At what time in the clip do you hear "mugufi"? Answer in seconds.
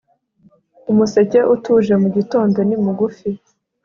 2.83-3.29